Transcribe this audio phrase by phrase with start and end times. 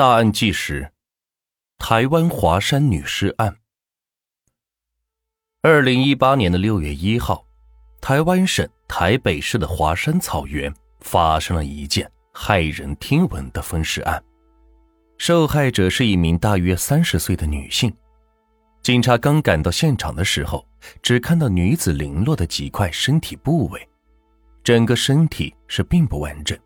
[0.00, 0.90] 大案纪实：
[1.76, 3.58] 台湾华山女尸案。
[5.60, 7.44] 二零一八年的六月一号，
[8.00, 14.24] 台湾省台北市的华山草原发生了一件骇人听闻的分尸案。
[15.18, 17.94] 受害者是一名大约三十岁的女性。
[18.80, 20.66] 警察刚赶到现场的时候，
[21.02, 23.86] 只看到女子零落的几块身体部位，
[24.64, 26.58] 整个身体是并不完整。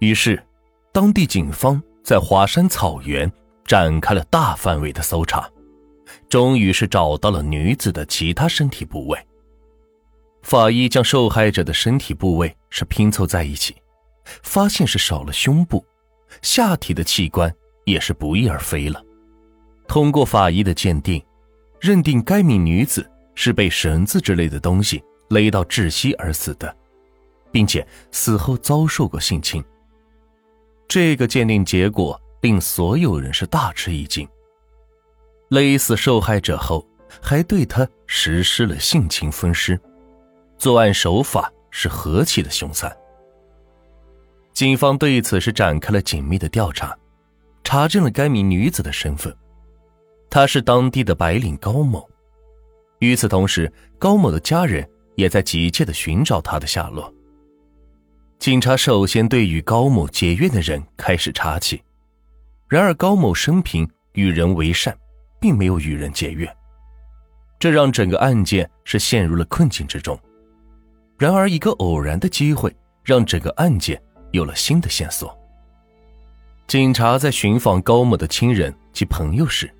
[0.00, 0.44] 于是，
[0.90, 3.30] 当地警方在华山草原
[3.64, 5.48] 展开了大范围的搜查，
[6.28, 9.18] 终于是找到了女子的其他身体部位。
[10.42, 13.76] 法医将受害者的身体部位是拼凑在一起，
[14.42, 15.84] 发现是少了胸部，
[16.42, 19.02] 下体的器官也是不翼而飞了。
[19.86, 21.22] 通过法医的鉴定。
[21.80, 26.76] 认定该名女子是被绳子之类的东西勒到窒息而死的，
[27.52, 29.62] 并且死后遭受过性侵。
[30.88, 34.26] 这个鉴定结果令所有人是大吃一惊。
[35.50, 36.84] 勒死受害者后，
[37.20, 39.78] 还对他实施了性侵分尸，
[40.56, 42.94] 作案手法是何其的凶残。
[44.54, 46.96] 警方对此是展开了紧密的调查，
[47.62, 49.34] 查证了该名女子的身份。
[50.30, 52.08] 她是当地的白领高某，
[53.00, 57.12] 与此同时，高某的家人也在急切的寻找他的下落。
[58.38, 61.82] 警察首先对与高某结怨的人开始查起，
[62.68, 64.96] 然而高某生平与人为善，
[65.40, 66.48] 并没有与人结怨，
[67.58, 70.18] 这让整个案件是陷入了困境之中。
[71.18, 74.00] 然而，一个偶然的机会让整个案件
[74.30, 75.36] 有了新的线索。
[76.68, 79.72] 警察在寻访高某的亲人及朋友时。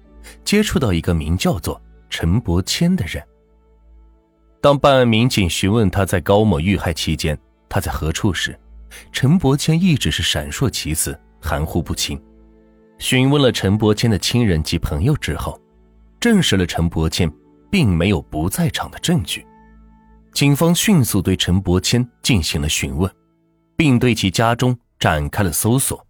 [0.45, 3.23] 接触到一个名叫做陈伯谦的人。
[4.61, 8.59] 当办案民警询问他在高某遇害期间他在何处时，
[9.13, 12.21] 陈伯谦一直是闪烁其词，含糊不清。
[12.99, 15.61] 询问了陈伯谦的亲人及朋友之后，
[16.19, 17.31] 证实了陈伯谦
[17.71, 19.47] 并没有不在场的证据。
[20.33, 23.13] 警方迅速对陈伯谦进行了询问，
[23.77, 26.05] 并对其家中展开了搜索，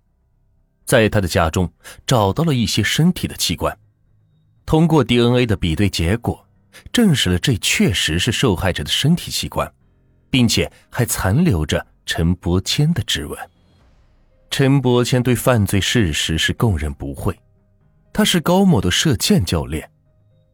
[0.84, 1.70] 在他的家中
[2.06, 3.76] 找到了一些身体的器官。
[4.64, 6.46] 通过 DNA 的比对结果，
[6.92, 9.70] 证实了这确实是受害者的身体器官，
[10.30, 13.38] 并且还残留着陈伯谦的指纹。
[14.50, 17.38] 陈伯谦对犯罪事实是供认不讳，
[18.12, 19.90] 他是高某的射箭教练。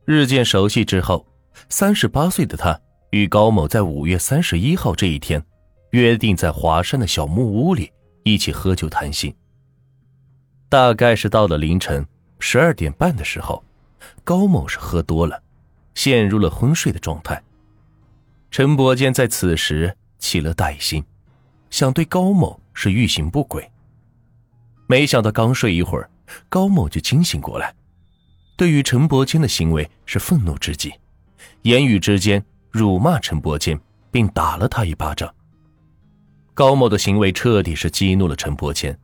[0.04, 1.26] 日渐熟悉之后，
[1.68, 2.78] 三十八岁的他
[3.10, 5.42] 与高某在五月三十一号这一天，
[5.90, 7.90] 约定在华山的小木屋里
[8.24, 9.34] 一起喝酒谈心。
[10.68, 12.04] 大概是到了凌晨
[12.38, 13.62] 十二点半的时候。
[14.22, 15.42] 高某是喝多了，
[15.94, 17.42] 陷入了昏睡的状态。
[18.54, 21.04] 陈伯坚在此时起了歹心，
[21.70, 23.68] 想对高某是欲行不轨。
[24.86, 26.08] 没想到刚睡一会儿，
[26.48, 27.74] 高某就惊醒过来，
[28.56, 30.92] 对于陈伯坚的行为是愤怒之极，
[31.62, 33.76] 言语之间辱骂陈伯坚，
[34.12, 35.34] 并打了他一巴掌。
[36.54, 38.96] 高某的行为彻底是激怒了陈伯坚，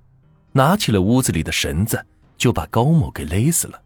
[0.53, 2.07] 拿起了屋子里的绳子，
[2.39, 3.83] 就把高某给勒死了。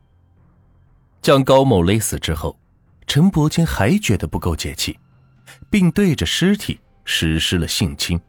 [1.23, 2.55] 将高某勒死之后，
[3.07, 4.99] 陈伯坚还觉得不够解气，
[5.75, 8.21] 并对着尸体实施了性侵，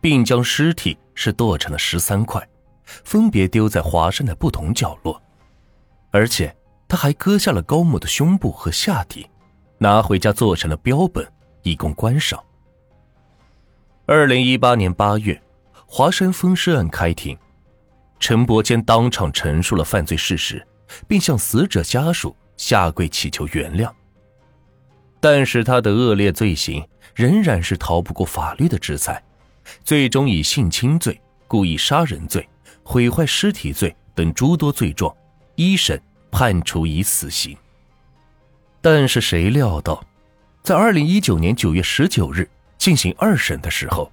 [0.00, 2.48] 并将尸体是剁成了十三块，
[2.84, 5.20] 分别丢在华山的不同角落，
[6.12, 6.56] 而且
[6.86, 9.28] 他还割下了高某的胸部和下体，
[9.78, 11.26] 拿回家做成了标本，
[11.64, 12.40] 以供观赏。
[14.06, 15.42] 二零一八年八月，
[15.84, 17.36] 华山分尸案开庭，
[18.20, 20.64] 陈伯坚当场陈述了犯罪事实。
[21.08, 23.92] 并向死者家属下跪祈求原谅，
[25.30, 26.82] 但是他的恶劣罪行
[27.14, 29.22] 仍然是逃不过法律的制裁，
[29.84, 32.48] 最终以性侵罪、故意杀人罪、
[32.82, 35.14] 毁坏尸体罪等诸多罪状，
[35.54, 36.00] 一审
[36.30, 37.54] 判处以死刑。
[38.80, 40.02] 但是谁料到，
[40.62, 44.10] 在二零一九年九月十九日进行二审的时候，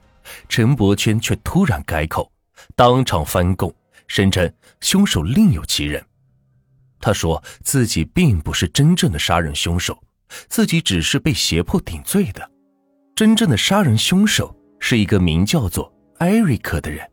[0.50, 2.30] 陈伯谦却突然改口，
[2.76, 3.74] 当场翻供，
[4.10, 4.52] 声称
[4.82, 6.06] 凶手另有其人。
[7.00, 9.98] 他说自己并不是真正的杀人凶手，
[10.50, 12.50] 自己只是被胁迫顶罪的。
[13.16, 17.06] 真正的杀人凶手是一个名叫做艾瑞克的人。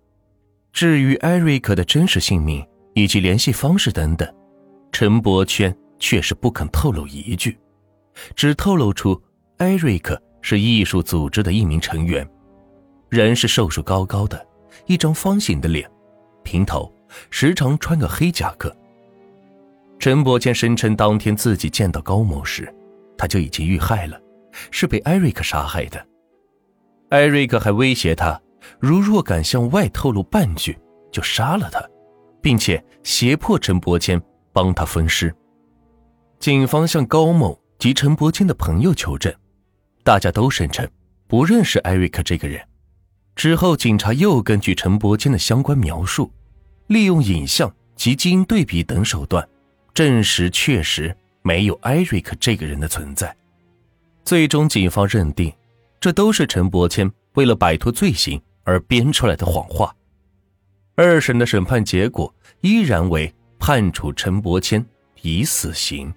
[0.73, 4.29] 至于艾瑞克的真实姓名以及联系方式等等，
[4.91, 7.59] 陈伯谦却是不肯透露一句，
[8.35, 9.21] 只透露出
[9.59, 12.29] 艾瑞克是艺术组织的一名成员，
[13.11, 14.45] 人是瘦瘦高高的，
[14.87, 15.89] 一张方形的脸，
[16.43, 16.93] 平头，
[17.31, 18.75] 时常穿个黑夹克。
[19.99, 22.75] 陈伯谦声称，当天自己见到高某时，
[23.23, 24.21] 他就已经遇害了，
[24.73, 26.07] 是被艾瑞克杀害的。
[27.11, 28.43] 艾瑞克还威胁他，
[28.81, 30.77] 如若敢向外透露半句，
[31.13, 31.81] 就杀了他，
[32.41, 34.21] 并且胁迫陈伯谦
[34.53, 35.33] 帮他分尸。
[36.41, 39.33] 警方向高某及陈伯谦的朋友求证，
[40.03, 40.85] 大家都声称
[41.29, 42.61] 不认识艾瑞克这个人。
[43.37, 46.29] 之后，警察又根据陈伯谦的相关描述，
[46.89, 49.49] 利用影像及基因对比等手段，
[49.95, 53.35] 证实确实没有艾瑞克这个人的存在。
[54.25, 55.53] 最终，警方认定，
[56.01, 59.95] 这都是陈伯谦为了摆脱罪行而编出来的谎话。
[60.95, 64.85] 二审的审判结果依然为判处陈伯谦
[65.23, 66.13] 以死刑。